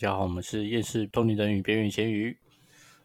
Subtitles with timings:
[0.00, 2.34] 家好，我们是厌世通灵人与边缘咸鱼，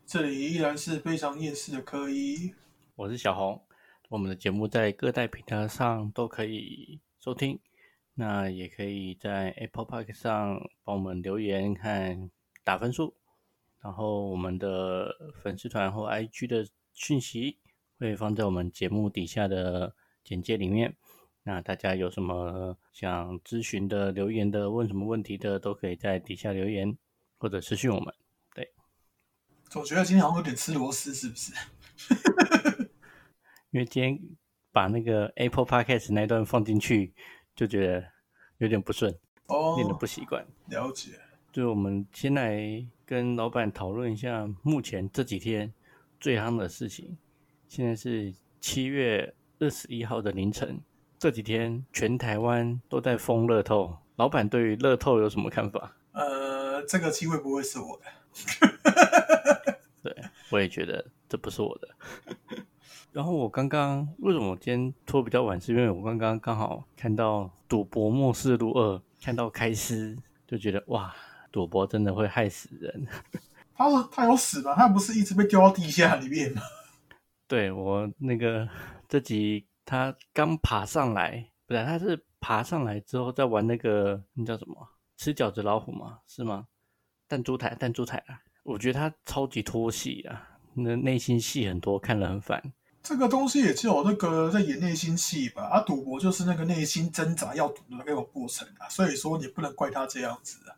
[0.05, 2.53] 这里依然是非常厌世的科一。
[2.95, 3.61] 我是小红。
[4.07, 7.59] 我们的节目在各大平台上都可以收听，
[8.13, 12.31] 那也可以在 Apple Park 上帮我们留言看
[12.63, 13.13] 打分数。
[13.81, 17.57] 然后我们的粉丝团或 IG 的讯息
[17.99, 19.93] 会放在我们节目底下的
[20.23, 20.95] 简介里面。
[21.47, 26.97] 那大家有什么想咨询的、留言的、问什么问题的，都可以在底下留言
[27.37, 28.11] 或者私讯我们。
[28.55, 28.73] 对，
[29.69, 31.53] 总觉得今天好像有点吃螺丝，是不是？
[33.69, 34.19] 因为今天
[34.71, 37.13] 把那个 Apple Podcast 那段放进去，
[37.55, 38.03] 就觉得
[38.57, 40.43] 有点不顺，哦，练得不习惯。
[40.69, 41.11] 了解。
[41.51, 45.71] 就我们先来跟老板讨论一下，目前这几天
[46.19, 47.15] 最夯的事情。
[47.67, 50.81] 现在是七月二十一号的凌晨。
[51.17, 55.95] 这几天全台湾都在封乐透，老板对于乐透有什么看法？
[56.11, 58.03] 呃，这个机会不会是我的。
[60.03, 60.15] 对，
[60.51, 61.87] 我也觉得这不是我的。
[63.11, 65.59] 然后我刚刚为什么我今天拖比较晚？
[65.59, 71.15] 是因为我刚刚刚好看到《赌博末世录二》，看到开司，就觉得哇，
[71.51, 73.07] 赌博真的会害死人。
[73.73, 74.75] 他是他有死吗？
[74.75, 76.61] 他不是一直被丢到地下里面吗？
[77.47, 78.67] 对我那个
[79.07, 79.65] 这集。
[79.85, 84.75] 他刚爬上来，不是，他是爬上来之后在玩那个那叫什么
[85.15, 86.19] 吃饺子老虎吗？
[86.25, 86.67] 是吗？
[87.27, 88.41] 弹珠台，弹珠台啊！
[88.63, 92.73] 我觉得他超级拖戏啊，那内心戏很多，看了很烦。
[93.03, 95.63] 这个东西也只有那个在演内心戏吧？
[95.63, 100.73] 啊，赌博就是那个内心挣扎要赌的那种过程啊，所以说你不能怪他这样子啊。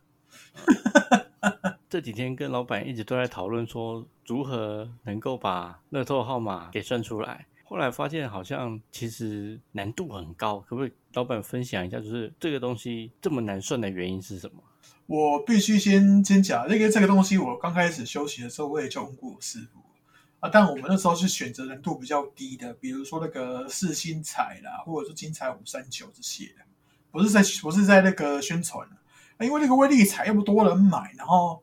[1.88, 7.46] 这几天跟老板一直都在讨论说，如何能够把乐透号码给算出来。
[7.68, 14.62] 后来发现好像其实难度很高，可不可以老板分享一下，就是这个东西这么难算的原因是什么？
[15.04, 19.80] 我必须先先讲，那个这个东西我刚开始休息的时候我也叫问过师傅
[20.40, 26.62] 啊，但我们那时候是选择难度比较低的，比如说那个四星彩啦，或者是金彩五三九这些的，
[27.10, 28.88] 不是在不是在那个宣传
[29.40, 31.62] 因为那个威力彩又不多人买，然后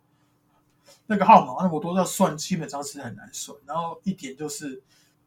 [1.08, 4.84] 那个号码那么多要算，基本上是很难算，然后一点就是。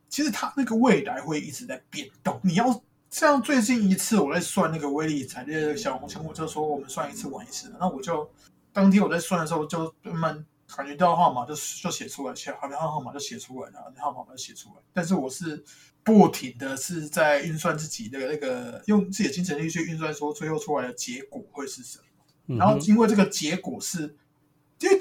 [0.08, 2.40] 其实它那个未来会一直在变动。
[2.42, 7.74] 你要像最近一次我在算那个威力彩，那个小红前我就说我们算一次玩一次。
[7.78, 8.30] 那我就
[8.72, 14.76] 当天我在算的时候，就慢慢感觉到号码就就写出来，写好像号码就写出来然后，号码就写出来。
[14.92, 15.64] 但是我是
[16.02, 22.56] 不停的是在运算自己的那个用自己的精神力去运算，说最后出来的结果会是什么。
[22.56, 24.16] 然后因为这个结果是，
[24.80, 24.98] 因为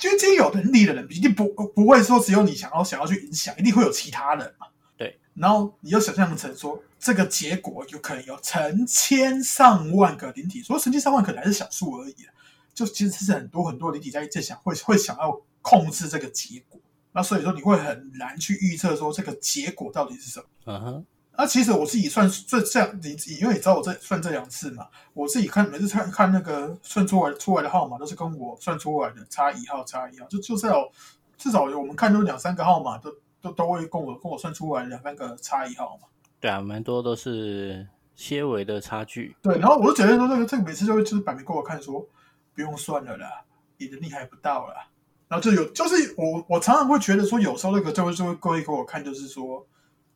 [0.00, 4.66] 就今天有能力的人，一定不不会说只有你想要想要去影响，一定会有其他人嘛。
[4.96, 12.16] 对，然后你又想象成说，这个结果有可能有成千上万个灵体，说成千上万可能还是小数而已
[12.72, 16.80] 就其实是很多很多灵体在在想，会会想要控制这个结果。
[17.12, 20.46] 那所以说你会很难去预测说这个结果到底是什么。
[20.64, 21.06] 嗯哼。
[21.40, 30.92] 那其实我自己算这这样，你因为你知道我这算这两次嘛，我自己看每次看看那个算出来出来的号码，都是跟我算出来的差一号差一号，就就至少
[31.38, 36.08] 至少我们看都两三个号码都都都会跟我跟我算出来两三个差一号嘛。
[36.38, 39.34] 对啊，蛮多都是些微的差距。
[39.40, 42.06] 对，然后我就觉得说这个这个每次就会就是摆明给我看说
[42.54, 43.26] 不用算了啦，
[43.78, 44.74] 你的厉害不到了。
[45.26, 49.66] 然后就有就是我我常常会觉得说有时候那个就会就会故意给我看，就是说。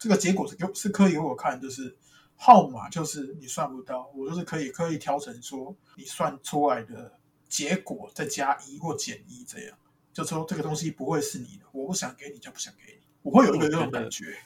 [0.04, 1.96] 这个结果是给是可以给我看，就是
[2.36, 7.10] 号码就是你算不到，我就是可以可以调成说你算出来的
[7.48, 9.78] 结果再加一或减一这样，
[10.12, 14.36] 就说这个东西不会是你的，我不想给你就不想给你，我会有一个这种感觉。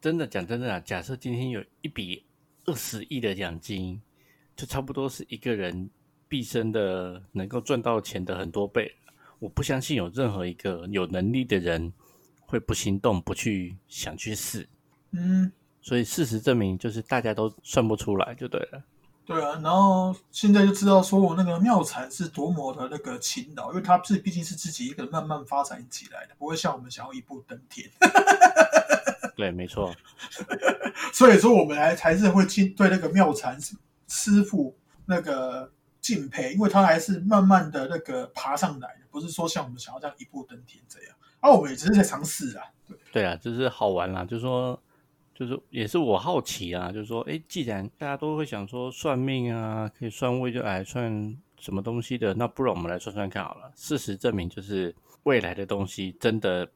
[0.00, 2.24] 真的讲真的啊，假设今天有一笔
[2.64, 4.00] 二十亿的奖金，
[4.56, 5.90] 就差不多是一个人
[6.26, 8.90] 毕生的能够赚到钱的很多倍。
[9.40, 11.92] 我不相信有任何一个有能力的人
[12.40, 14.66] 会不心动，不去想去试。
[15.12, 18.82] 嗯，所以事实证明，就是大家都算不出来，就对了。
[19.24, 27.88] 对啊，然后现在就知道说我那个妙禅是多么的那个勤劳，因为他是毕竟是自己一个人慢慢发展起来的，不会像我们想要一步登天。
[29.36, 29.94] 对，没错。
[31.12, 33.56] 所以说，我们还还是会敬对那个妙禅
[34.08, 34.76] 师傅
[35.06, 35.70] 那个
[36.00, 41.14] 敬佩，因为他还是慢慢的那个爬上来的，不是说像我们想要这样一步登天这样。
[41.38, 42.64] 而我们也只是在尝试啊。
[42.88, 44.82] 对对啊，就是好玩啦，就是说。
[45.34, 53.72] 就是也是我好奇啊，就是说，哎，既然大家都会想说算命啊，可以算未来、算什么东西的，那不如我们来算算看好了。
[53.74, 56.68] 事实证明，就是未来的东西真的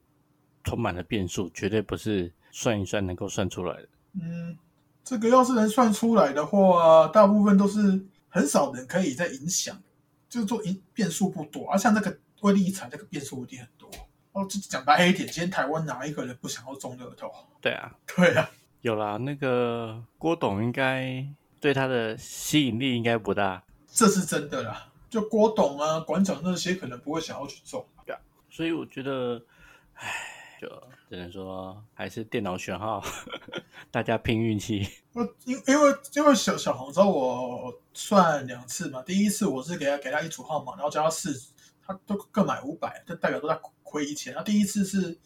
[0.63, 3.87] 充满了变数，绝对不是算一算能够算出来的。
[4.19, 4.57] 嗯，
[5.03, 9.77] 这个要是能算出来的话，大部分都是很少人可以在影响，
[10.27, 13.76] 就是做因变数不多，而像那个威力一彩这个变数一定很多。
[14.37, 17.33] 哦，就讲白黑一点，今天台湾哪一个人不想要中乐透？
[17.59, 18.47] 对啊，对啊，
[18.81, 21.25] 有啦，那个郭董应该
[21.59, 24.91] 对他的吸引力应该不大，这是真的啦。
[25.09, 27.83] 就郭董啊、馆长那些可能不会想要去中。
[28.05, 28.15] 对
[28.47, 29.41] 所以我觉得，
[29.95, 30.07] 唉，
[30.61, 30.67] 就
[31.09, 33.03] 只能说还是电脑选号，
[33.89, 34.87] 大家拼运气。
[35.13, 41.33] 我因因为因为小小红找我算两次嘛，第一次我是给他给他一组号码，然后叫他试，
[41.81, 43.55] 他都各买五百，就代表都在
[43.89, 44.33] 亏一千。
[44.33, 45.17] 那第一次是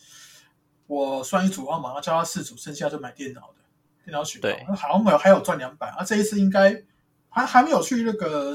[0.88, 3.56] 我算一组号码，然后叫他四组，剩下就买电脑的
[4.06, 5.88] 电脑选对号，好像没有还有赚两百。
[5.90, 6.84] 啊，这一次应该
[7.30, 8.54] 还还没有去那个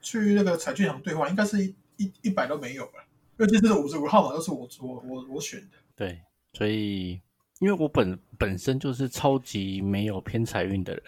[0.00, 3.04] 去那个彩券行兑换，应该是一一一百都没有了。
[3.38, 5.76] 因为这次的五十五号码都是我我我我选的。
[5.94, 6.20] 对，
[6.54, 7.20] 所以
[7.58, 11.02] 因为我本本身就是超级没有偏财运的人，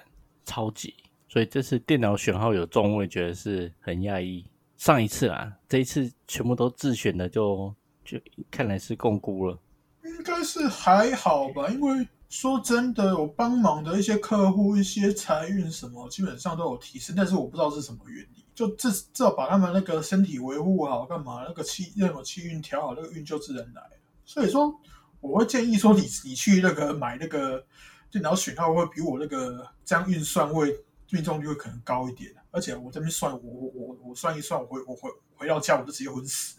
[0.44, 0.94] 超级，
[1.28, 4.44] 所以这次电脑选号有中，我也觉得是很讶异。
[4.76, 7.74] 上一次啊，这一次全部都自选的就，
[8.08, 8.18] 就
[8.50, 9.58] 看来是共估了。
[10.04, 18.44] 应该是还好吧，因为说真的，我帮忙的一些客户、一些财运什么，基本上都有提升，但是我不知道是什么原理。
[18.54, 23.82] 就至至少把他们那个身体维护好，干嘛那个气任何气运调好，那个运就自然来。
[24.24, 24.74] 所以说，
[25.20, 27.64] 我会建议说你你去那个买那个
[28.10, 30.74] 电脑选号，会比我那个这样运算会
[31.10, 32.34] 命中率会可能高一点。
[32.50, 36.56] 而且我这边算，我我我我算一算，我回我回回到家我就直接昏死。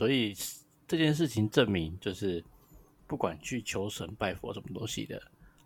[0.00, 0.34] 所以
[0.88, 2.42] 这件事情证明，就是
[3.06, 5.20] 不管去求神拜佛什么东西的，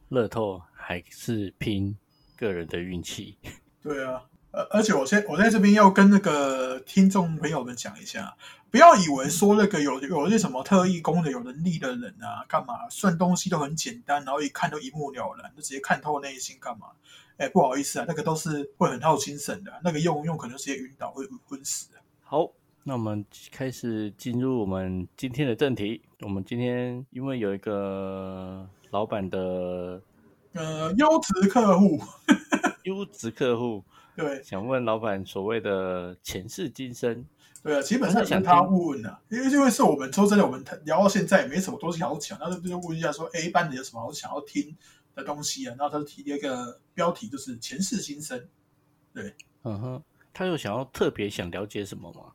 [0.08, 1.96] 乐透还是拼
[2.36, 3.38] 个人的运气。
[3.80, 8.36] 对啊，而而且我现我在这边要跟那个听众朋友们讲一下，
[8.72, 16.88] 不要以为说那个有有些什么特异功能、有能力的人啊，干嘛算东西都很简单，然后一看都一目了然，就直接看透内心干嘛？
[17.36, 21.98] 哎，不好意思啊，那个都是会很耗精神的，那个用用可能直接晕倒，会昏死的。
[22.24, 22.50] 好，
[22.86, 26.02] 那我们开始进入我们今天的正题。
[26.20, 30.02] 我们今天因为有一个老板的
[30.52, 31.98] 呃，优质客户，
[32.84, 33.82] 优质客户，
[34.14, 37.24] 对想问老板所谓的前世今生，
[37.62, 44.76] 对啊，基本上想他问啊，因为因为是我们说真的，我们聊到现在也没什么东西好讲，那就就问一下说，哎，一般人有什么好想要听
[45.14, 45.74] 的东西啊？
[45.78, 48.46] 然后他就提了一个标题，就是前世今生。
[49.14, 50.02] 对，嗯哼，
[50.34, 52.26] 他有想要特别想了解什么吗？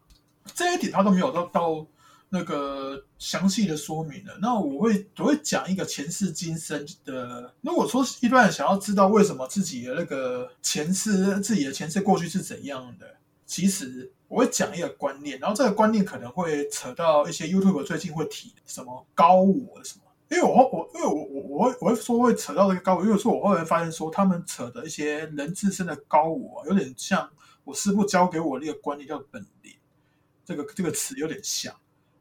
[0.53, 1.85] 这一点他都没有到到
[2.29, 4.37] 那个详细的说明了。
[4.41, 7.53] 那我会我会讲一个前世今生的。
[7.61, 13.05] 如果说一般人想要知道为什么自己的那个前世自己的前世过去是怎样的，
[13.45, 20.03] 其实我会讲一个观念，然后这个观念可能会扯到一些 YouTube 最近会提什么高我什么。
[20.29, 27.27] 因为我我因为我我我会我会说会扯到这个高我，因为说我后来发现说他们扯的一些人自身的高我，有点像
[27.63, 29.43] 我师傅教给我那个观念叫本，
[30.49, 31.73] 这个这个词有点像。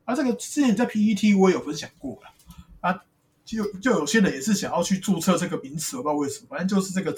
[0.05, 2.29] 啊，这个之前在 PET 我也有分享过了
[2.81, 3.03] 啊，
[3.45, 7.17] 就就有些人也是想要去注册这个名词，我不知道为什么，反正就是这个。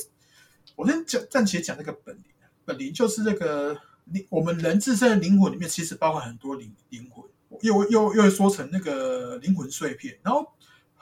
[0.76, 2.24] 我先讲暂且讲这个本灵，
[2.64, 7.24] 本灵就是这个灵，我们人自身的灵魂里面其实包含很多灵灵魂，
[7.62, 10.46] 又又又说成那个灵魂碎片，然后。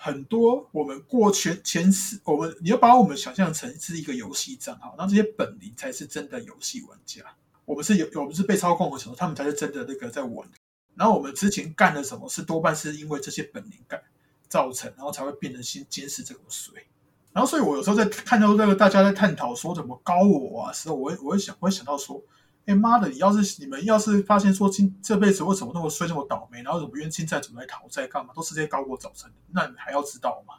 [0.01, 7.21] 很多我们过前前世，我们你要把我们想象成是一个游戏账号，那这些本灵才是真的游戏玩家。
[7.69, 10.49] 我们是有，我们是被操控的时候，他们才是真的那个在玩。
[10.95, 14.03] 然后我们之前干了什么事，多半是因为这些本灵干
[14.49, 16.87] 造成，然后才会变成先监视这个水。
[17.33, 22.23] 然后，所以我有时候在看到这个大家在探讨说怎么高我啊时候，我会我会想，我会想到说。
[22.65, 23.09] 哎妈的！
[23.09, 30.53] 你要是你们要是发现说今这辈子为什么那么衰这么倒霉，然后怎么冤亲债主来讨债干嘛，都是这些高我造成的，那你还要知道吗？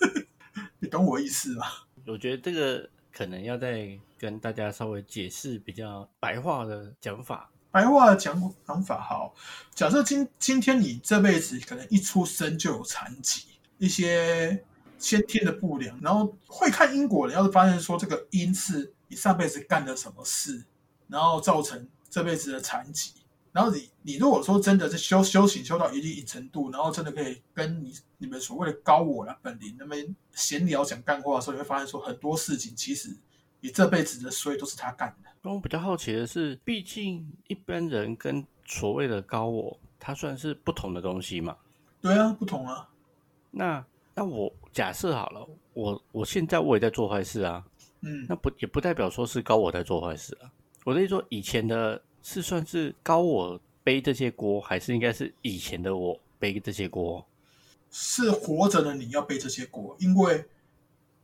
[0.78, 1.64] 你懂我意思吗？
[2.06, 7.50] 我觉得这个可能要再跟大家稍微解释比较白话的讲法。
[7.70, 9.34] 白话的讲讲法好，
[9.74, 13.46] 假设今今天你这辈子可能一出生就有残疾，
[13.78, 14.62] 一些
[14.98, 20.64] 先天的不良，然后会看因果的，要是发现说这个因是你上辈子干了什么事。
[21.08, 23.12] 然后造成这辈子的残疾，
[23.56, 33.16] 然后你你如果说真的是修修行修到一定程度，然后真的可以跟你你们所谓的高我的本灵那边闲聊讲干话的时候，你会发现说很多事情其实
[33.60, 35.30] 你这辈子的衰都是他干的。
[35.40, 41.56] 那我比较好奇的是，毕竟一般人跟所谓的高我，它算是不同的东西嘛？
[42.02, 42.86] 对啊，不同啊。
[43.50, 43.82] 那
[44.14, 47.64] 那我假设好了，我我现在我也在做坏事啊，
[48.02, 50.52] 嗯，那不也不代表说是高我在做坏事啊。
[50.84, 57.24] 我的意思说，以前的是算是高我背这些锅，还是应该是以前的我背这些锅？
[57.88, 60.44] 是活着的你要背这些锅，因为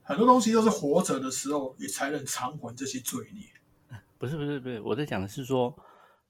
[0.02, 3.98] 很多东西都是活着的时候，你才能偿还这些罪孽。
[4.16, 5.76] 不是不是不是，我在讲的是说，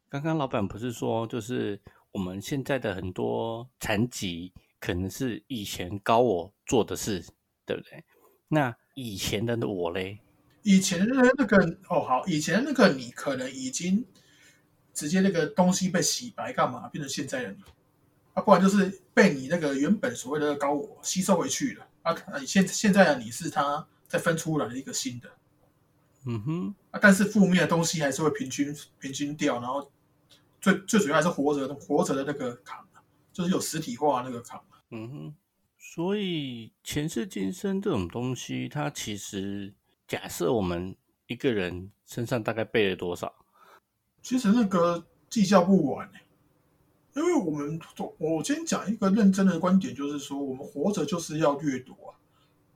[0.09, 1.79] 刚刚老板不是说，就是
[2.11, 4.51] 我们现在的很多残疾，
[4.81, 7.23] 可能是以前高我做的事，
[7.67, 8.03] 对不对？
[8.49, 10.19] 那以前的我嘞？
[10.63, 11.59] 以前的那个
[11.91, 14.03] 哦，好，以前那个你可能已经
[14.95, 17.63] 直接那个东西被洗白，干嘛变成现在的你？
[18.35, 22.15] 啊，不然就是被你那个原本所谓的高我吸收回去了啊。
[22.47, 25.31] 现现在的你是他再分出来的一个新的，
[26.27, 29.91] 嗯哼，啊，但是负面的东西还是会平均平均掉，然后
[30.61, 32.85] 最最主要还是活着的活着的那个卡，
[33.33, 34.63] 就是有实体化那个卡。
[34.91, 35.35] 嗯哼，
[35.79, 39.75] 所以前世今生这种东西，它其实。
[40.09, 40.95] 假设我们
[41.27, 43.42] 一个人身上大概背了多少？
[44.23, 46.09] 其实那个计较不完
[47.15, 47.79] 因为我们
[48.19, 52.17] 我先讲一个认真的观点，就是说我们活着就是要掠夺啊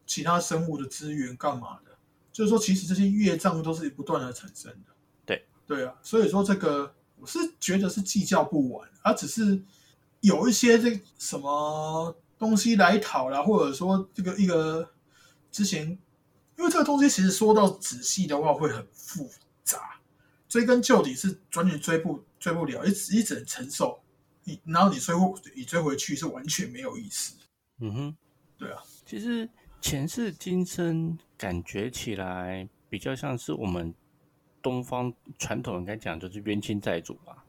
[0.06, 1.92] 其他生物的资源，干嘛的？
[2.32, 4.92] 就是说，其实这些业障都是不断的产生的。
[5.24, 9.62] 对对啊，所以说这个我是觉得是计较不完，而只是
[10.20, 14.90] 有一些这什么东西来讨啦，或者说这个一个
[15.50, 15.98] 之前。
[16.58, 19.36] 因为这个东西其实说到仔细的话会很复杂，
[20.48, 24.00] 追根究底是完全追不追不了，一直一直承受，
[24.44, 27.34] 你然后你追回你追回去是完全没有意思。
[27.80, 28.16] 嗯哼，
[28.56, 29.48] 对啊，其实
[29.80, 33.94] 前世今生感觉起来比较像是我们
[34.62, 37.44] 东方传统应该讲就是冤亲债主吧，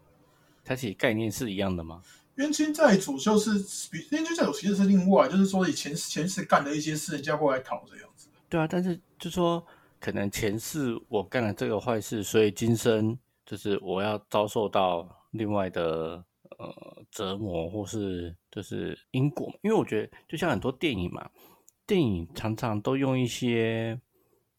[0.64, 2.02] 它其实概念是一样的吗？
[2.36, 3.54] 冤亲债主就是
[3.92, 8.28] 比冤亲债主其实是另外，就是说以前前世干的一些事，人家过来讨这样子。
[8.50, 9.66] 对啊，但是就说
[10.00, 16.24] 可能前世我干了这个坏事，所以今生就是我要遭受到另外的
[16.58, 19.48] 呃折磨，或是就是因果。
[19.62, 21.30] 因为我觉得就像很多电影嘛，
[21.86, 24.00] 电影常常都用一些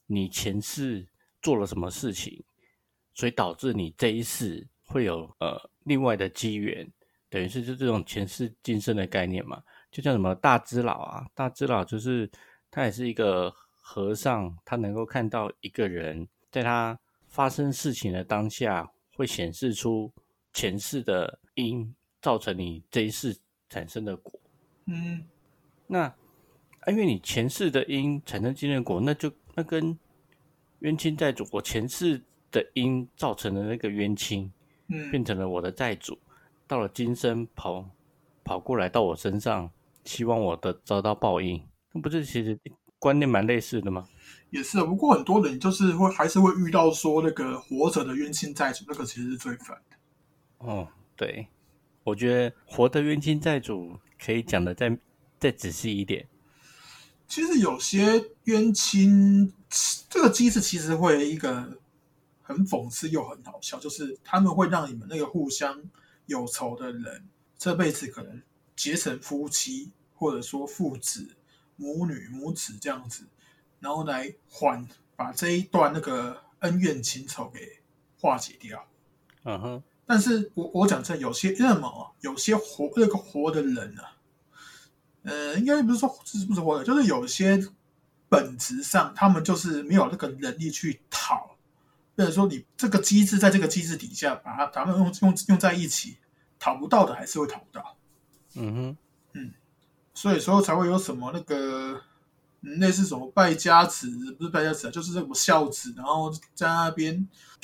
[0.07, 1.07] 你前世
[1.41, 2.45] 做了什么事情，
[3.15, 6.91] 所以导致你这一世会有呃另外的机缘，
[7.31, 9.63] 等于是就这种前世今生的概念嘛。
[9.91, 12.31] 就像什么大智老啊，大智老就是
[12.71, 13.55] 他也是一个。
[13.91, 20.13] 和尚他能够看到一个人在他发生事情的当下，会显示出
[20.53, 23.35] 前世的因造成你这一世
[23.71, 24.39] 产生的果。
[24.85, 25.25] 嗯，
[25.87, 26.15] 那啊
[26.89, 29.99] 因为你前世的因产生今日果，那就那跟
[30.81, 34.53] 冤亲债主，我前世的因造成的那个冤亲，
[34.89, 36.19] 嗯，变成了我的债主，
[36.67, 37.89] 到了今生跑
[38.45, 39.71] 跑过来到我身上，
[40.05, 42.61] 希望我的遭到报应，那不是其实。
[42.99, 44.09] 观念蛮类似的吗？
[44.51, 49.97] 也是，不过很多人就是会还是会遇到说那个活着的冤亲债主，那个其实是最烦的。
[50.59, 51.49] 哦，对，
[52.03, 54.99] 我觉得活的冤亲债主可以讲的再
[55.39, 56.27] 再仔细一点。
[57.27, 59.53] 其实有些冤亲
[60.09, 61.79] 这个机制其实会一个
[62.41, 65.83] 很讽刺又很好笑，就是他们会让你们那个互相
[66.25, 67.29] 有仇的人
[67.59, 68.43] 这辈子可能
[68.75, 71.37] 结成夫妻，或者说父子。
[71.79, 73.25] 母女母子这样子，
[73.81, 77.81] 然后来缓把这一段那个恩怨情仇给
[78.21, 78.85] 化解掉。
[79.45, 84.03] 嗯哼，但是我我讲真，有些那么有些活那个活的人呢，
[85.23, 87.65] 呃，应该不是说是不是活的，就是有些
[88.29, 91.57] 本质上他们就是没有那个能力去讨，
[92.17, 96.19] 或者说你这个机制在这个机制底下把它咱们用用用在一起，
[96.59, 97.97] 讨不到的还是会讨不到。
[98.57, 98.97] 嗯哼。
[100.19, 102.01] 所以说才会有什么那个
[102.63, 107.15] 类似什么败家子，不是败家子，就是什么孝子，然后在那边，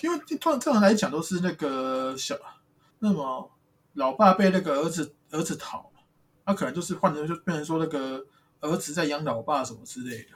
[0.00, 2.38] 因为突然这样来讲都是那个小，
[3.00, 3.50] 那么
[3.94, 5.90] 老爸被那个儿子儿子讨，
[6.44, 8.24] 他可能就是换成就变成说那个
[8.60, 10.28] 儿子在养老爸什么之类的。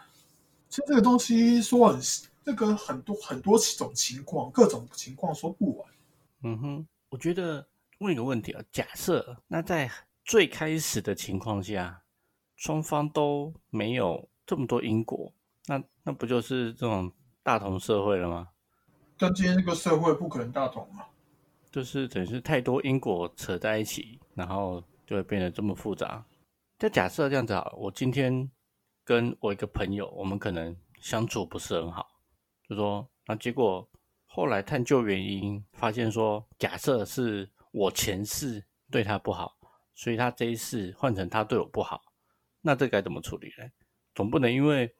[0.68, 2.00] 其实这个东西说很
[2.42, 5.88] 那个很多很多种情况，各种情况说不完。
[6.42, 7.64] 嗯哼，我觉得
[8.00, 9.88] 问一个问题啊，假设那在
[10.24, 12.02] 最开始的情况下。
[12.58, 15.32] 双方都没有这么多因果，
[15.68, 17.10] 那那不就是这种
[17.44, 18.48] 大同社会了吗？
[19.16, 21.06] 但今天这个社会不可能大同嘛，
[21.70, 26.26] 就是等于是太多因果扯在一起，然后就会变得这么复杂。
[26.80, 28.50] 就假设这样子好，我今天
[29.04, 32.08] 跟我一个朋友，我们可能相处不是很好，
[32.68, 33.88] 就说那结果
[34.26, 39.56] 后来探究原因，发现说，假设是我前世对他不好，
[39.94, 42.02] 所以他这一世换成他对我不好。
[42.60, 43.64] 那这该怎么处理呢？
[44.14, 44.94] 总不能因为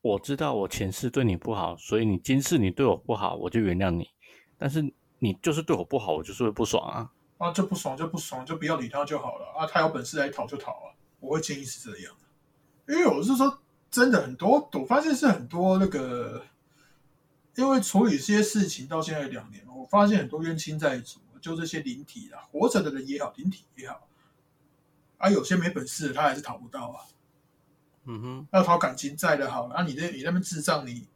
[0.00, 4.08] 我知道我前世对你不好，所以你今世你对我不好，我就原谅你。
[4.56, 4.82] 但是
[5.18, 7.12] 你就是对我不好，我就是会不爽啊！
[7.38, 9.66] 啊，就不爽就不爽，就不要理他就好了啊！
[9.66, 10.94] 他有本事来讨就讨啊！
[11.20, 12.14] 我会建议是这样，
[12.88, 16.44] 因为我是说真的很多，我发现是很多那个
[17.56, 24.08] 因为处理这些事情到现在两年了，我发现很多冤亲债主，就这些灵体啊，活着的人也好，灵体也好，
[25.22, 27.06] 啊，有些没本事的他还是讨不到啊。
[28.06, 31.06] 嗯哼，要讨感情债的好了，啊，你这你那边智障，你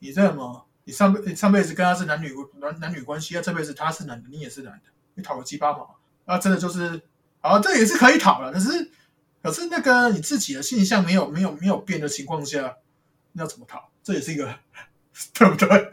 [0.00, 0.66] 你这什么？
[0.82, 7.00] 你上辈你上辈子跟他是男女男男女关系，啊，这辈子他是男的，你也是男的，你讨个鸡巴毛，啊，真的就是，
[7.40, 8.90] 啊，这也是可以讨了，可是
[9.40, 12.78] 可是那个你自己的性向没有没有没有变的情况下，
[13.30, 13.88] 你要怎么讨？
[14.02, 14.58] 这也是一个
[15.32, 15.92] 对不对？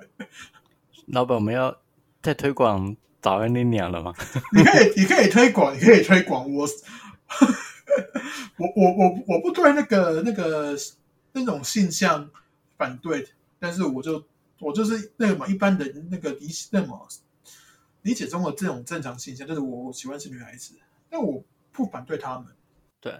[1.05, 1.77] 老板，我们要
[2.23, 4.11] 再推广早安你娘了吗？
[4.51, 6.67] 你可以你可以推广，你可以推广我。
[8.57, 10.75] 我我我我不对那个那个
[11.31, 12.29] 那种现象
[12.77, 13.27] 反对，
[13.59, 14.23] 但是我就
[14.59, 17.07] 我就是那个嘛，一般人那个理那么
[18.03, 20.75] 理解中的这种正常现象，就是我我喜欢是女孩子，
[21.09, 22.47] 但我不反对他们。
[22.99, 23.19] 对，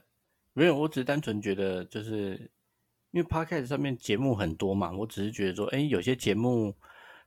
[0.54, 2.52] 没有，我只是单纯觉得，就是
[3.12, 6.76] 因为 podcast 上面节目很多嘛，我只是觉得说，哎，有些节目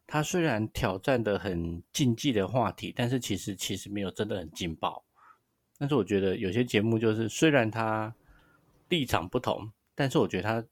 [0.07, 5.05] 它虽然挑战的很禁忌的话题，但是其实其实没有真的很劲爆。
[5.79, 8.15] 但是我觉得有些节目就是虽然它
[8.89, 10.65] 立场不同，但是我觉得它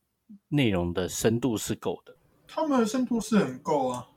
[0.49, 2.15] 内容的深度是够的。
[2.47, 4.09] 他们的深度是很够啊。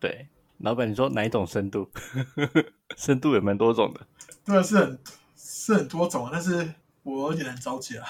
[0.00, 1.88] 对，老板，你说哪一种深度？
[2.96, 4.06] 深度也蛮多种的。
[4.44, 4.98] 对啊，是很
[5.36, 8.02] 是很多种，但是我有点难招架。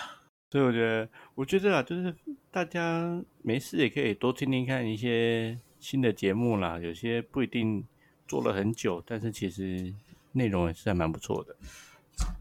[0.51, 2.15] 所以我觉得，我觉得啊，就是
[2.51, 6.79] 大家没事也可以多听听看一些新的节目啦。
[6.79, 7.85] 有些不一定
[8.29, 9.93] 做了很久，但是其实
[10.33, 11.57] 内容也是还蛮不错的。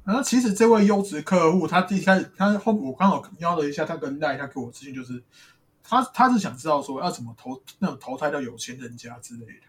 [0.06, 5.24] 然后其实这位优质客户，他第一开始他后我刚好瞄了一下他跟赖，他给我资讯就是
[5.82, 9.68] 他他是想知道说要怎么投那种投胎到有钱人家之类的。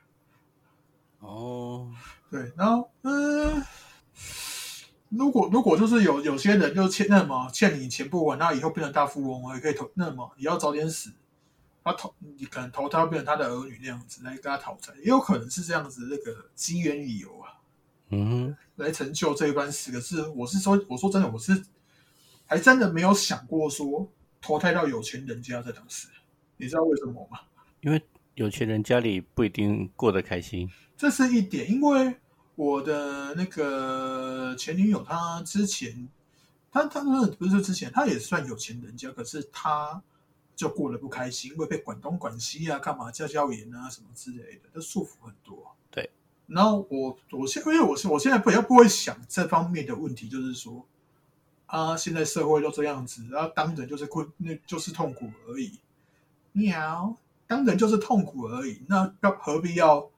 [1.20, 1.90] 哦，
[2.30, 3.62] 对，然后嗯、
[5.08, 11.12] 如果如果就是有有些人就欠那么欠你钱不还，那以后变成大富翁，也可以投那么也要早点死，
[11.82, 17.43] 他投你可能投胎变成他的儿女那样子来跟他讨债，也有可能是这样子那个机缘理由啊。
[18.14, 20.28] 嗯哼，来成就这一关十个字。
[20.28, 21.64] 我是说，我说真的，我是
[22.46, 24.08] 还真的没有想过说
[24.40, 26.06] 投胎到有钱人家这档事。
[26.56, 27.40] 你知道为什么吗？
[27.80, 28.00] 因为
[28.34, 30.70] 有钱人家里不一定过得开心。
[30.96, 32.14] 这是一点，因为
[32.54, 36.08] 我的那个前女友，她之前，
[36.70, 40.00] 她她不是不是之前，她也算有钱人家，可是她
[40.54, 45.74] 就过得不开心，因为被管东管西啊，干嘛教教研啊什么之类的，她束缚很多。
[45.90, 46.08] 对。
[46.46, 50.86] 然后我我现因为我是我现在不要不会想这方面的问题，就是说
[51.66, 55.80] 啊，现在社会都这样子，然后当人就是困，那就是痛苦而已。
[56.52, 60.10] 喵，当人就是痛苦而已，那要何必要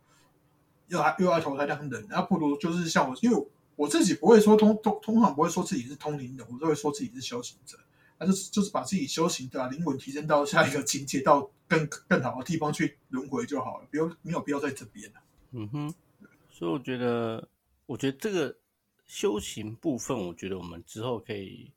[0.88, 2.06] 又要又要投胎当人？
[2.10, 7.78] 那不如就是像我，因为我自己不会说通通通常不会说自己是通灵人，我都会说自己是修行者，
[8.18, 15.20] 那就是就是把自己修行的灵魂提升到下一个境界，到更更好的地方去轮回就好了，不用没有必要在这边了。
[15.52, 15.94] 嗯哼，
[16.58, 17.46] 所以我觉得，
[17.84, 18.56] 我觉得这个
[19.04, 21.70] 修行部分，我觉得我们之后可以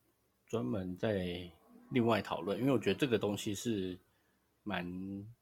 [0.46, 1.46] 专门再
[1.90, 3.98] 另外讨论，因为我觉得这个东西是
[4.62, 4.82] 蛮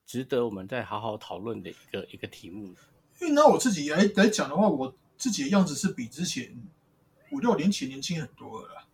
[0.05, 2.75] 值得我们再好好讨论的一个一个题目。
[3.21, 6.53] 因为拿我自己来来讲的话，我自己的样子是比之前
[7.31, 8.89] 五六年前年轻很多了啦。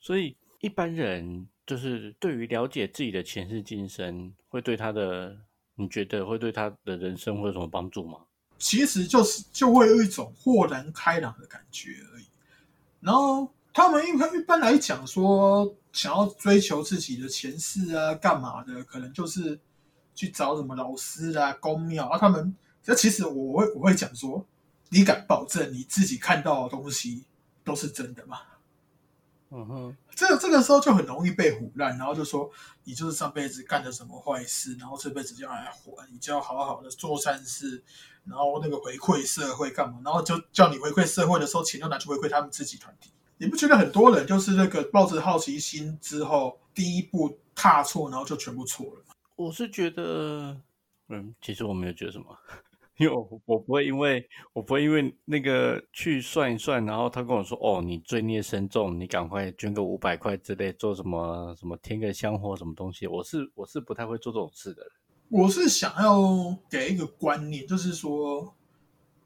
[0.00, 5.38] 所以一般人就是对于了解自己的前世今生，会对他的，
[5.74, 8.20] 你觉得会对他的人生会有什么帮助吗？
[8.58, 12.24] 其实就是就会有一种豁然开朗的感觉而已。
[13.00, 19.58] 然后他们一般一般来讲说，想要追求自己的前世啊，干嘛的，可能就是
[20.14, 22.18] 去找什么老师啊、公庙啊。
[22.18, 24.46] 他们这其实我会我会讲说，
[24.88, 27.24] 你敢保证你自己看到的东西
[27.62, 28.38] 都是真的吗？
[29.56, 32.50] 嗯哼，这这个时候就很容易被唬烂，然后就说
[32.82, 37.80] 你就是上辈子干了什么坏事，然后这辈子就要来还，你就要好好的做善事，
[38.24, 43.12] 然后那个回馈社会干嘛，然后就叫你回馈社会的时候，钱都拿去回馈他们自己团体。
[43.38, 49.14] 你不觉得很多人就是那个抱着好奇心之后，第一步踏错，然后就全部错了吗？
[49.36, 50.60] 我是觉得，
[51.10, 52.36] 嗯，其实我没有觉得什么，
[52.96, 64.92] 因为我我不会因为我不会因为那个去算一算，然后他跟我说，哦，你罪孽深重，你赶快捐个五百块之类，做什么什么添个香火什么东西，我是我是不太会做这种事的人。
[65.28, 68.54] 我是想要给一个观念，就是说，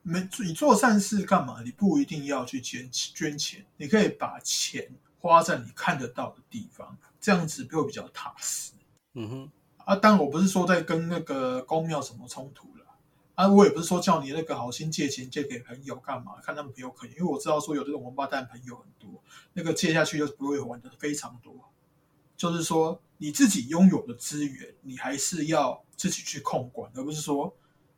[0.02, 1.60] 没你做善事干嘛？
[1.62, 4.88] 你不一定要去捐捐钱，你可以把钱
[5.20, 8.72] 花在你看得到的地方，这样子会比较踏实。
[9.14, 9.50] 嗯哼，
[9.84, 12.77] 啊，当然我不是说在跟那个公庙什么冲突了，
[13.38, 19.22] 啊，我也不是说叫你那个好心借钱借给朋友干嘛，看他们朋友可怜，因为我知道说有这种王八蛋朋友很多，
[19.52, 21.54] 那个借下去就不会还的非常多。
[22.36, 27.56] 就是说你自己拥有的资源，你还是要自己去控管，而不是说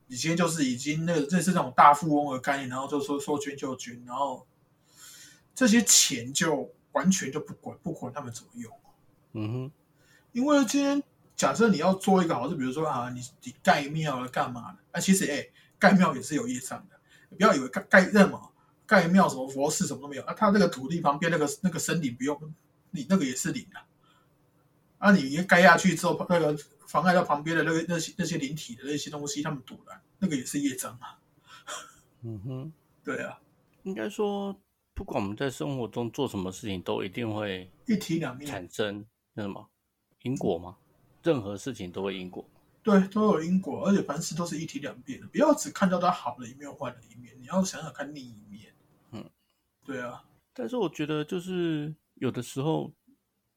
[0.09, 4.47] 你今天就是已经那个这是那种大富翁的概念，然后就说说捐就捐，然后
[5.55, 8.71] 这些钱就完全就不管不管他们怎么用。
[9.33, 9.73] 嗯哼，
[10.33, 11.03] 因为今天
[11.41, 14.79] 假设你要做一个好事，比如说啊，你你盖庙了干嘛的？
[14.93, 15.49] 啊，其实哎，
[15.79, 17.01] 盖庙也是有业障的，
[17.31, 18.53] 你不要以为盖盖任么
[18.85, 22.39] 盖庙什么佛寺什么都没有啊，他那个土地旁边那个那个森林不用，
[22.91, 23.81] 你那个也是灵啊。
[24.99, 26.55] 啊，你一盖下去之后，那个
[26.87, 31.19] 妨碍到旁边的那个那些那些灵体的那些东西，他们堵了，那个也是业障啊。
[32.21, 32.73] 嗯哼，
[33.03, 33.41] 对啊，
[33.85, 34.55] 应该说，
[34.93, 39.71] 不管我们在生活中做什么事情，都一定会一体两面产生那什么
[40.21, 40.77] 因果吗？
[41.23, 42.45] 任何事情都会因果。
[42.83, 48.75] 对，都有因果，而且凡事都是一体两面的，不要只看到它好的一面、坏的一面，你要想想看另一面。
[49.13, 49.31] 嗯，
[49.85, 50.25] 对啊。
[50.55, 52.93] 但是我觉得，就是有的时候。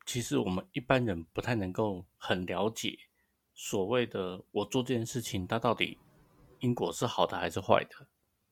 [0.05, 2.99] 其实我们一般人不太能够很了解
[3.53, 5.97] 所谓的我做这件事情，它到底
[6.59, 8.05] 因果是好的还是坏的。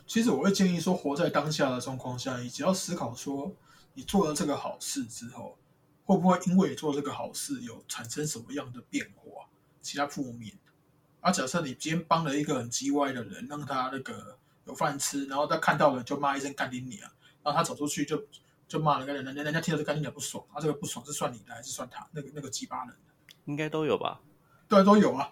[0.07, 3.53] 其实我会建议说，活在当下的状况下，你只要思考说，
[3.93, 5.57] 你做了这个好事之后，
[6.05, 9.47] 会不会因为做这个好事有产生什么样的变化，
[9.81, 10.71] 其他负面的。
[11.19, 17.11] 而假设你今天帮了一个很叽歪的人，让他那个有饭吃，然后他看到了就骂一声干你啊，
[17.43, 18.23] 然后他走出去就。
[18.71, 23.35] 就骂了个，人家人家听到这干净点不爽，他这个不爽是算你的还是算他那个那个鸡巴人的？
[23.43, 24.21] 应该都有吧？
[24.69, 25.29] 对，都有啊。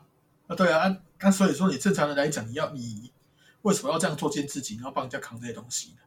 [0.47, 0.93] 啊，对啊。
[1.21, 3.13] 那所以说，你正常人来讲，你要你
[3.62, 5.99] 为什么要这样做件自己，然后帮人家扛这些东西呢？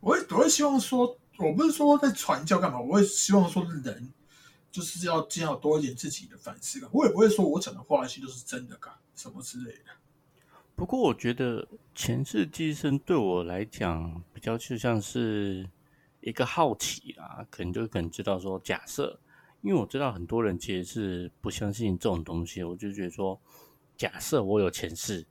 [0.00, 4.12] 我会我会希望说，我不是说在传教干嘛，我会希望说，人
[4.70, 6.88] 就是要尽量多一点自己的反思感。
[6.92, 9.90] 我也不会说我讲的话那些都是真的，干什么之类的。
[10.76, 15.68] 不过我觉得前世今生对我来讲，比较就像是。
[16.22, 19.18] 一个好奇啊，可能就可能知道说，假设，
[19.62, 23.40] 因为我知道很多人其实是不相信这种东西，我就觉得说，
[23.96, 25.24] 假设我有前世，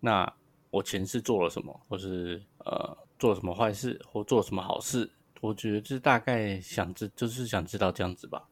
[0.00, 0.34] 那
[0.70, 5.08] 我前世做了什么，或是呃做了什么坏事，或做了什么好事，
[5.40, 8.48] 我觉得就是大概想知，就是想知道这样子吧。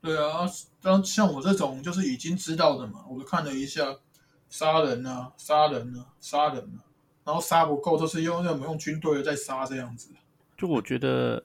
[0.00, 0.48] 对啊，
[0.80, 3.96] 当像我这种就是已经知道的嘛，我就看了一下，
[4.48, 6.86] 杀人啊，杀人啊，杀人啊，
[7.24, 10.10] 然后杀不够，就是用那种用军队在杀这样子。
[10.56, 11.44] 就我觉得，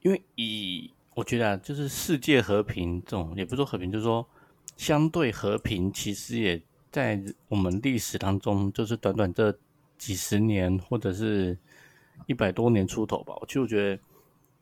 [0.00, 4.26] 因为以我觉得啊，就是世界和平这种，也不是说和平，就是说
[4.76, 6.60] 相对和平，其实也
[6.90, 9.56] 在我们历史当中，就是短短这
[9.96, 11.56] 几十年或者是
[12.26, 13.34] 一百多年出头吧。
[13.40, 14.02] 我就觉得，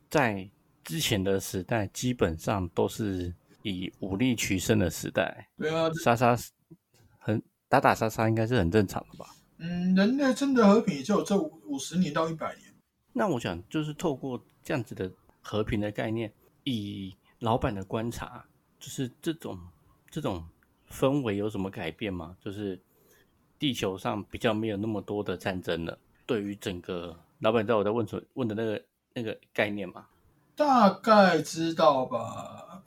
[0.09, 0.51] 在
[0.85, 5.49] 之前的时代，基本上都是以武力取胜的时代。
[5.57, 6.37] 对啊，杀杀
[7.19, 9.27] 很打打杀杀，应该是很正常的吧？
[9.59, 12.75] 嗯，人类真的和平也就这五十年到一百年。
[13.13, 16.33] 那我想就是透过这样子的和平的概念，
[16.65, 18.45] 以老板的观察，
[18.79, 19.59] 就是这种
[20.11, 20.45] 这种
[20.91, 22.37] 氛围有什么改变吗？
[22.41, 22.81] 就是
[23.59, 25.99] 地球上比较没有那么多的战争了。
[26.25, 30.07] 对于整个老板，知道我在问出问的那个那个概念吗？
[30.57, 32.83] 大概知道吧。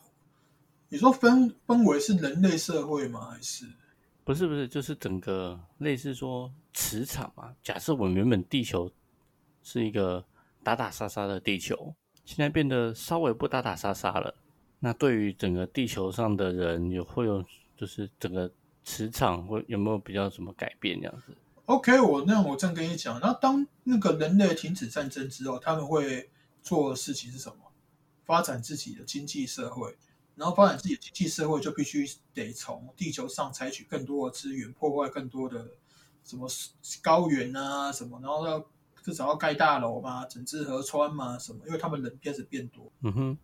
[0.89, 3.31] 你说氛氛围是人类社会吗？
[3.31, 3.67] 还是
[4.23, 4.67] 不是不是？
[4.67, 7.55] 就是整个类似说磁场嘛。
[7.61, 8.91] 假设我们原本地球。
[9.65, 10.21] 是一个
[10.61, 14.35] 打打杀杀的地球，现在变得稍微不打打杀杀了。
[14.77, 17.41] 那对于整个地球上的人，有会有
[17.77, 18.51] 就是整个
[18.83, 21.33] 磁场会有没有比较什么改变这样子
[21.65, 26.29] ？OK，我那我这样跟你讲，那当那个人类停止战争之后，他们会
[26.61, 27.57] 做的事情是什么？
[28.25, 29.97] 发展自己的经济社会，
[30.35, 35.71] 然后发展自己的经济社会就必须得从地球上采取更多的资源，破坏更多的
[36.23, 36.47] 什么
[37.01, 38.65] 高原啊什么，然后要。
[39.03, 41.59] 至少要盖大楼嘛，整治河川嘛，什么？
[41.67, 42.89] 因为他们人开始变多。
[43.01, 43.37] 嗯哼，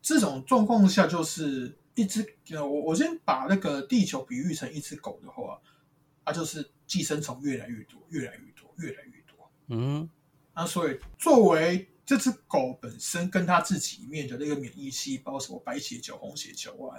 [0.00, 5.60] 这种状况下就是一只我我先把那个地球比喻成一只狗的话，
[6.24, 9.50] 它就是寄生虫越来越多，越来越多，越来越多。
[9.68, 10.08] 嗯，
[10.54, 16.98] 那所以作为这只狗本身跟它自己里面的那个免疫细胞，什么白血球、红血球啊，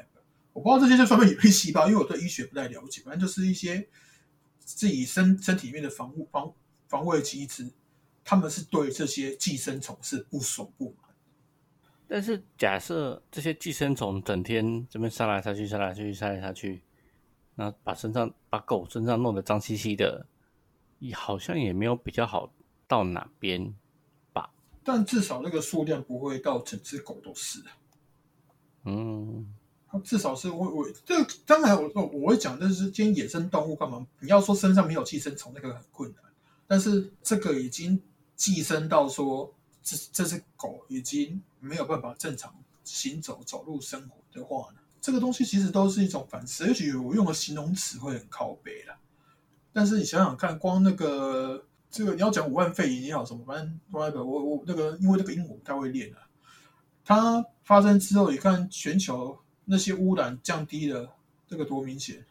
[0.53, 3.01] 我不知道这些就算不算免疫细胞，因为我对医学不太了解。
[3.03, 3.87] 反正就是一些
[4.59, 6.53] 自己身身体里面的防护防
[6.87, 7.71] 防卫机制。
[8.27, 11.13] 他们是对这些寄生虫是不爽不满，
[12.07, 16.81] 但是假设这些寄生虫整天这边杀来杀去、杀来杀去、杀来杀去，
[17.55, 20.27] 那把身上把狗身上弄得脏兮兮的，
[20.99, 22.51] 也好像也没有比较好
[22.87, 23.73] 到哪边
[24.33, 24.51] 吧？
[24.83, 27.63] 但至少那个数量不会到整只狗都是
[28.83, 29.53] 嗯，
[30.03, 31.15] 至少是我我这
[31.45, 34.05] 当然我我会讲，但是今天野生动物干嘛？
[34.19, 36.23] 你要说身上没有寄生虫，那个很困难，
[36.67, 38.01] 但是这个已经。
[38.37, 39.49] 寄生到说，
[39.81, 48.97] 这这只狗已经没有办法正常行走、走路、生活的话呢，这个东西其实都是一种反思，也许我用的形容词会很靠背了，
[49.71, 56.17] 但是你想想看，光那个这个你要讲武汉肺炎也好什么，反正 whatever，我我那个因为那个英文不太会练了，
[57.03, 61.15] 它发生之后，你看全球那些污染降低了，
[61.45, 62.25] 这个多明显，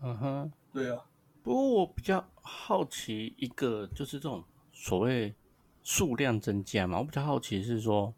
[0.00, 1.04] 嗯哼，对啊，
[1.42, 5.34] 不过我比较好奇一个，就是这种所谓
[5.82, 8.14] 数量增加嘛，我比较好奇是说，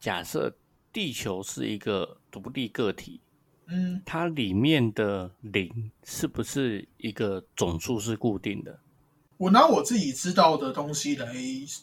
[0.00, 0.52] 假设
[0.94, 3.20] 地球是一个独立个体，
[3.66, 8.78] 嗯，它里面的零是不是一个总数是固定的？
[9.36, 11.34] 我拿我自己知道的东西来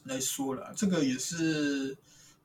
[0.05, 1.97] 来说了，这个也是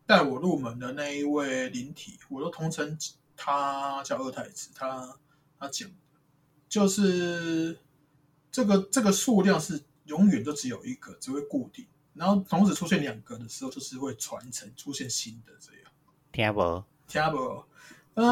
[0.05, 2.99] 带我入门的那一位灵体，我都通称
[3.37, 5.17] 他叫二太子，他
[5.61, 5.95] 他讲的
[6.69, 7.79] 就是
[8.51, 15.86] 这个这个数量是永远都只有一个，只会固定，然后同时出现两个的时候，就是会传承出现新的这样。
[16.37, 16.85] 听不？
[17.09, 17.65] 听不？
[18.13, 18.31] 呃，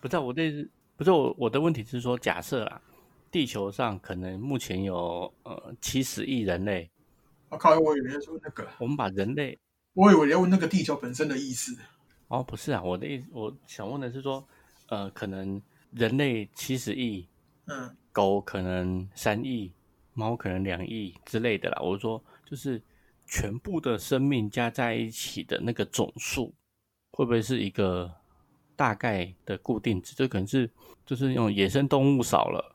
[0.00, 2.82] 不是啊我的，不是我我的问题是说，假设啊，
[3.30, 6.90] 地球上可能目前有呃七十亿人类，
[7.48, 9.56] 我靠，我以为说那个，我们把人类
[9.92, 11.78] 我以为你要问那个地球本身的意思。
[12.26, 14.44] 哦，不是啊，我的意思我想问的是说，
[14.88, 17.28] 呃，可能人类七十亿，
[17.66, 19.70] 嗯，狗可能三亿，
[20.12, 21.80] 猫可能两亿之类的啦。
[21.80, 22.82] 我说，就是
[23.28, 26.52] 全部的生命加在一起的那个总数，
[27.12, 28.12] 会不会是一个
[28.74, 30.14] 大概的固定值？
[30.16, 30.68] 这可能是
[31.06, 32.74] 就是用野生动物少了，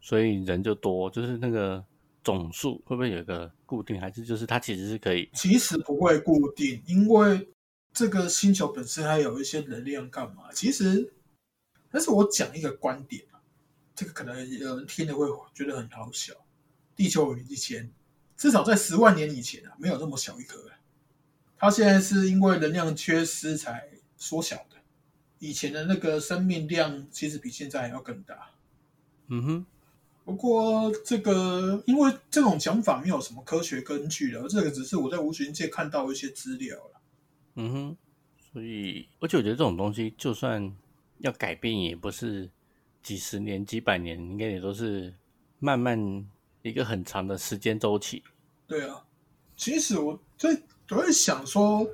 [0.00, 1.84] 所以人就多，就是那个
[2.22, 5.28] 总数会不会有一个固定，还是就是它其实是可以？
[5.32, 7.48] 其实不会固定，因为
[7.92, 10.52] 这个星球本身还有一些能量干嘛？
[10.52, 11.12] 其实，
[11.90, 13.40] 但是我讲一个观点啊，
[13.94, 16.34] 这个可能有人听了会觉得很好笑。
[16.94, 17.90] 地球以前，
[18.36, 20.77] 至少在十万年以前啊，没有那么小一颗啊，
[21.58, 24.76] 它现在是因为能量缺失才缩小的。
[25.40, 28.50] 以前的那个生命量其实比现在还要更大。
[29.28, 29.66] 嗯哼，
[30.24, 37.00] 不过这个，因为这种讲法没有什么科学根据的，这个只是我在无形界看到一些资料了。
[37.56, 37.96] 嗯哼，
[38.52, 40.74] 所以而且我觉得这种东西，就算
[41.18, 42.48] 要改变，也不是
[43.02, 45.14] 几十年、几百年，应该也都是
[45.58, 45.98] 慢慢
[46.62, 48.22] 一个很长的时间周期。
[48.66, 49.04] 对啊，
[49.56, 51.86] 其实我在都会想说，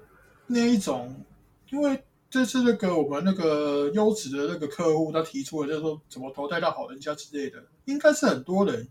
[0.47, 1.23] 那一种，
[1.71, 8.89] 因为这次那个我们那个优质的那个客户，他提出了就是说怎么投胎到好人家之类的，应该是很多人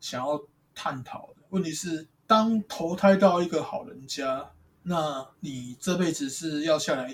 [0.00, 0.40] 想要
[0.74, 1.42] 探讨的。
[1.48, 4.50] 问题是，当投胎到一个好人家，
[4.82, 7.12] 那你这辈子是要下来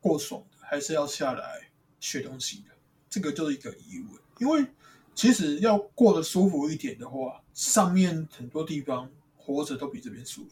[0.00, 1.70] 过爽的，还是要下来
[2.00, 2.74] 学东西的？
[3.08, 4.20] 这个就是一个疑问。
[4.38, 4.66] 因为
[5.14, 10.50] 其实要过得舒服一点的话，上面很多地方活着都比这边舒服。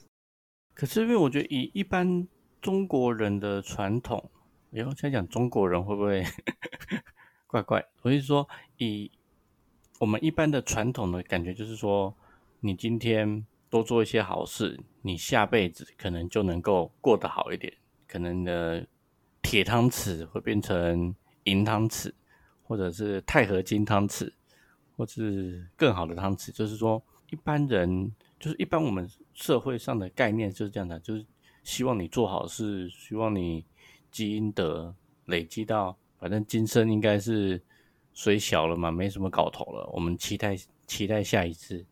[0.74, 2.26] 可是因为我觉得以一般
[2.60, 4.30] 中国人的传统，
[4.72, 6.24] 以后现在讲中国人会不会
[7.46, 7.84] 怪怪？
[8.02, 9.10] 我是说，以
[10.00, 12.12] 我们一般的传统的感觉，就是说，
[12.60, 17.72] 你今天多做一些好事，你下辈子可能就能够过得好一点，
[18.08, 18.84] 可能的
[19.40, 22.12] 铁汤匙会变成银汤匙，
[22.64, 24.32] 或者是钛合金汤匙，
[24.96, 26.50] 或是更好的汤匙。
[26.50, 28.10] 就是说，一般人
[28.40, 31.26] 就是一般我们社会上的概念就是这样的，就是
[31.62, 33.64] 希望你做好事，希望你
[34.10, 34.94] 积阴德
[35.26, 37.60] 累积到，反正今生应该是
[38.12, 39.90] 水小了嘛，没什么搞头了。
[39.92, 41.84] 我们期待期待下一次。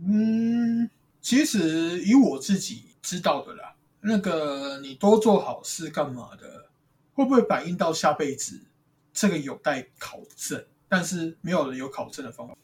[0.00, 0.88] 嗯，
[1.20, 6.70] 其实以我自己知道的啦，那个你多做好事干嘛的，
[7.12, 8.64] 会不会反映到下辈子？
[9.12, 12.56] 这个有待考证，但是没有人有考证的方法。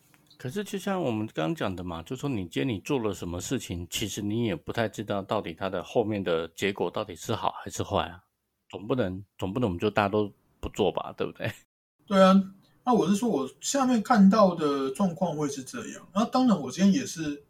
[0.45, 8.23] 可是就像我们刚刚讲的嘛，就说你今天你做了什么事情，其实你也不太知道到底它的后面的结果到底是好还是坏啊。
[8.69, 10.31] 总不能总不能我们就大家都
[10.61, 11.51] 不做吧，对不对？
[12.07, 12.39] 对啊，
[12.85, 16.07] 那我是说我下面看到的状况会是这样。
[16.15, 17.43] 那当然，我今天也是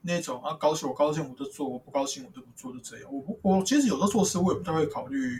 [0.00, 3.12] 那种啊，高兴我高兴我就做，我不高兴我就不做，就这样。
[3.12, 5.38] 我不我其实有时候做事我也不太会考虑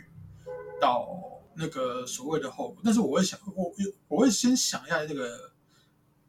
[0.79, 1.09] 到
[1.55, 3.73] 那个所谓的后果，但是我会想，我
[4.09, 5.51] 我会先想一下这个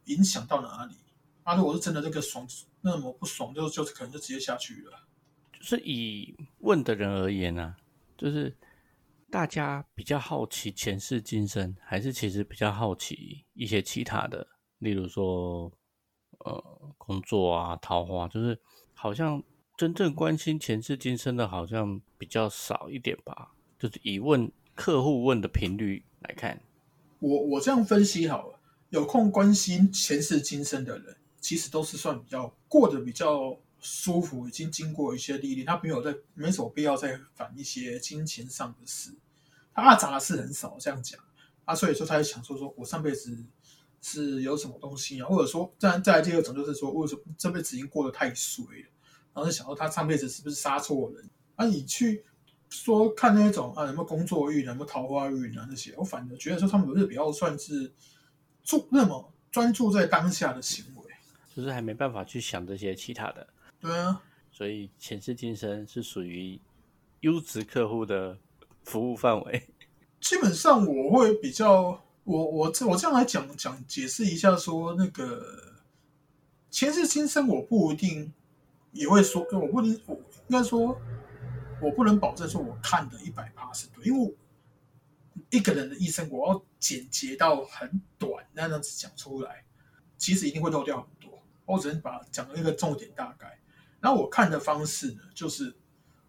[0.05, 0.95] 影响到哪里。
[1.43, 2.47] 啊，如果是真的这个爽，
[2.81, 5.07] 那么不爽就就可能就直接下去了。
[5.53, 7.75] 就是以问的人而言啊，
[8.17, 8.55] 就是
[9.29, 14.47] 大家比较好奇前世今生，还是其实比较好奇一些其他的，
[14.79, 15.71] 例如说
[16.39, 18.59] 呃工作啊、桃花，就是
[18.93, 19.43] 好像
[19.77, 23.51] 真正关心前世今生的，好像比较少一点吧。
[23.77, 26.59] 就是以问客户问的频率来看，
[27.19, 28.54] 我我这样分析好了，
[28.95, 39.13] 有空关心前世今生的人，其实都是算比较过得比较舒服，已经经过一些历练，他没有在没什么必要再烦一些金钱上的事。
[39.73, 41.19] 他阿杂的事很少这样讲
[41.65, 43.37] 啊，所以说他在想说说我上辈子
[44.01, 48.87] 是有什么东西啊，或者说再再来第二种就是说为什么这辈子已经过得太衰了，
[49.33, 51.65] 然后就想到他上辈子是不是杀错人啊？
[51.65, 52.23] 你去
[52.69, 57.91] 说看那种啊有没有工作运、有没有桃花运啊那些，我反而觉得说他们是比较算是
[58.65, 61.03] 注那么专注在当下的行为，
[61.55, 63.47] 就是还没办法去想这些其他的。
[63.79, 66.59] 对啊，所以前世今生是属于
[67.21, 68.37] 优质客户的
[68.83, 69.69] 服务范围。
[70.19, 75.75] 基本上我会比较，我我这我这样来讲讲解释一下，说那个
[76.71, 78.33] 前世今生，我不一定
[78.91, 80.15] 也会说，我不能，我
[80.47, 80.99] 应该说，
[81.79, 84.35] 我不能保证说我看的一百八是对，因为
[85.49, 89.63] 一个人的一生，我要简洁到很短那样子讲出来，
[90.17, 91.39] 其实一定会漏掉很多。
[91.65, 93.59] 我只能把讲一个重点大概。
[94.01, 95.75] 那我看的方式呢，就是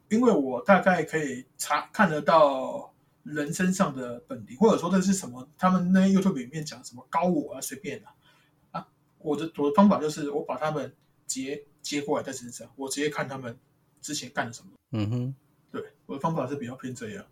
[0.08, 8.14] 因为我大概可以查看得到人身上的本领，或者说这是什么，他们那 YouTube 里面讲什么高我啊，随便啊
[8.70, 10.94] 啊，我的我的方法就是我把他们
[11.26, 13.58] 接接过来在身上，我直接看他们
[14.00, 14.70] 之前干了什么。
[14.92, 15.34] 嗯哼，
[15.70, 17.26] 对，我的方法是比较偏这样。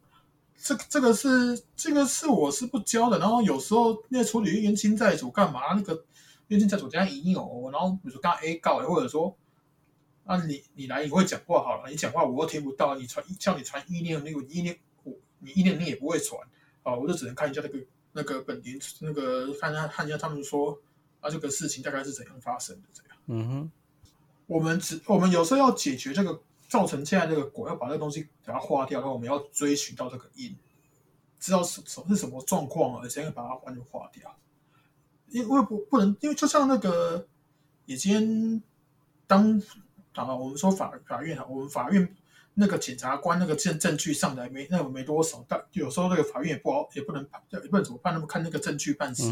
[0.57, 5.75] 这这个是这个是我是不教的，然后有时候那处理冤亲债主干嘛？
[5.75, 6.05] 那个
[6.49, 9.37] 冤亲债主这样引诱，然后比如说刚 A 告，或者说。
[10.27, 16.41] 啊，你你来你会讲话好了，你讲话我又听不到，你传叫你传意念，那个意念我你意念你也不会传
[16.83, 17.79] 啊，我就只能看一下那个
[18.13, 20.79] 那个本灵，那个看一下看一下他们说
[21.21, 23.19] 啊这个事情大概是怎样发生的这样。
[23.27, 23.71] 嗯哼，
[24.47, 26.41] 我们只我们有时候要解决这个
[26.75, 30.57] 造成现在这个果，要把这个东西给它化掉，然后我们要追寻到这个因，
[31.39, 34.37] 知道什什是什么状况了，先把它完全化掉。
[35.29, 37.29] 因为不不能，因为就像那个
[37.87, 38.61] 已经
[39.29, 39.63] 当。
[40.15, 42.17] 啊，我们说法法院啊，我们法院
[42.55, 48.15] 那个检察官那个证证据上来没那个没多少，但有时候那个法院也不好，也不能判，也不能怎么办？
[48.15, 49.25] 那么看那个证据办事。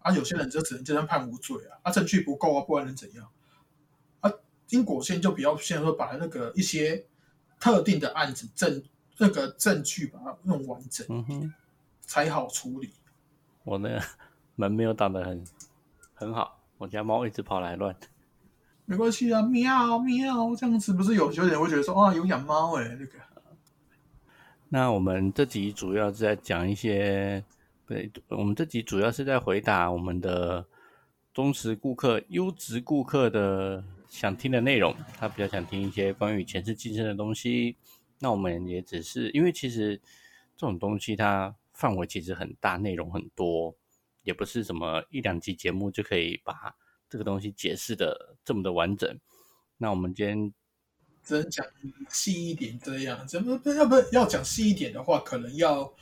[0.00, 3.26] 啊，有些人就只能这样判无罪啊，啊，证据不够啊，不然能怎样？
[4.66, 7.04] 啊，因果线就比较现在说把那个一些
[7.60, 8.82] 特定的案子证
[9.18, 11.54] 那个证据把它弄完整，嗯哼，
[12.02, 12.92] 才好处理。
[13.64, 14.02] 我那个
[14.54, 15.44] 门没有挡得很
[16.14, 17.96] 很好，我家猫一直跑来乱。
[18.84, 23.12] 没关系啊，喵喵，这样子不是有些人会觉得说啊，有养猫哎，那个。
[24.68, 27.42] 那我们这集主要是在讲一些，
[27.86, 30.64] 对，我们这集主要是在回答我们的
[31.32, 33.82] 忠实顾客、优质顾客的
[34.18, 34.96] 想听的内容。
[35.18, 37.76] 他比较想听一些关于前世今生的东西。
[38.18, 40.00] 那我们也只是因为其实
[40.56, 43.76] 这种东西它范围其实很大，内容很多，
[44.22, 46.74] 也不是什么一两集节目就可以把。
[47.08, 49.16] 这个东西解释的这么的完整，
[49.78, 50.52] 那我们今天
[51.22, 51.64] 只能讲
[52.08, 52.76] 细一点。
[52.82, 55.94] 这样，怎么要不要讲细一点的话，可能要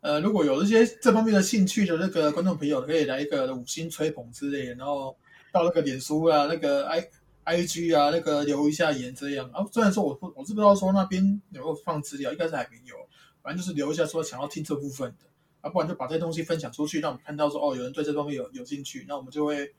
[0.00, 5.14] 呃，如果有这些这方面的兴趣的那个观众朋友，可以来一个五星吹捧之类的，然后
[5.52, 7.06] 到那个脸书啊、那个 i
[7.54, 9.48] i g 啊，那个留一下言这样。
[9.50, 12.94] 啊，虽然说我不我是不知道说那边有没有放资料，应该是还没有。
[13.42, 15.26] 反正就是留一下说想要听这部分的，
[15.60, 19.74] 啊，不然就把这些东西分享出去，让我们看到说哦，有人对这方面有有兴趣，那我们就会。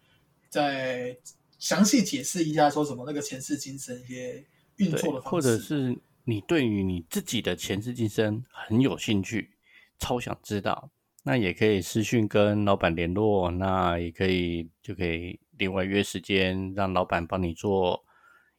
[0.52, 1.16] 再
[1.60, 4.44] 详细解释一下，说什么那个前世今生一些
[4.78, 9.52] 运作的方式，或者是你对于你自己的前世今生很有兴趣，
[10.00, 10.90] 超想知道，
[11.30, 18.04] 那也可以私讯跟老板联络，那也可以就可以另外约时间，让老板帮你做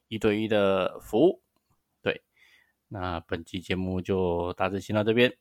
[0.07, 1.41] 一对一的服务。
[2.01, 2.21] 对，
[2.87, 5.35] 那本期节目就大致先到这边，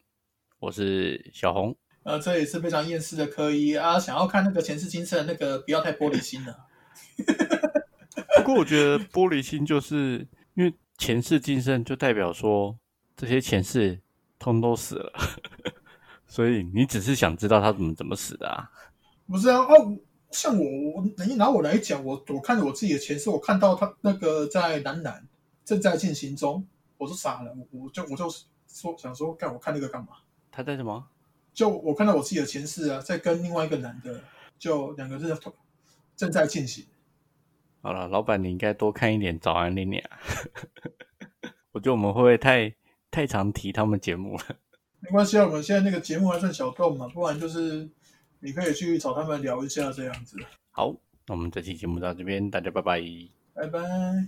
[0.59, 1.77] 我是小红。
[2.03, 3.97] 呃，这也是非常厌世的科一啊！
[3.97, 6.66] 想要看那个前世今生，那个不要太玻璃心了。
[8.38, 12.77] 不过我觉得玻璃心就是因为前世今生就代表说
[13.16, 14.01] 这些前世
[14.37, 15.12] 通都死了，
[16.31, 18.71] 所以你只是想知道他怎么怎么死的啊？
[19.27, 19.99] 不是啊，哦，
[20.31, 25.27] 像我，我你拿我来讲，我我看着我自己的前世，我看到他那个在南南
[25.65, 26.65] 正在进行中，
[26.98, 28.31] 我是傻了，我我就我就
[28.69, 30.11] 说想说，干我看那个干嘛？
[30.52, 31.04] 他在什么？
[31.52, 34.23] 就我看到我自己的前世啊，在跟另外一个男的，
[34.57, 35.37] 就两个人
[36.15, 36.87] 正在进行。
[37.83, 40.00] 好了，老板，你应该多看一点早安丽丽。
[41.73, 42.73] 我觉得我们会不会太
[43.11, 44.44] 太常提他们节目了？
[45.01, 47.88] 没关系啊，我们现在那个节目还算小众嘛，不然就是
[48.40, 50.37] 你可以去找他们聊一下这样子。
[50.71, 50.94] 好，
[51.27, 53.03] 那我们这期节目到这边，大家拜拜，
[53.55, 54.27] 拜拜。